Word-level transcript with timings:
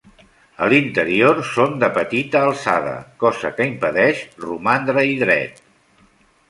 A 0.67 0.69
l'interior 0.71 1.41
són 1.49 1.75
de 1.83 1.89
petita 1.99 2.41
alçada, 2.47 2.95
cosa 3.25 3.53
que 3.59 3.69
impedeix 3.75 4.27
romandre-hi 4.49 5.17
dret. 5.27 5.65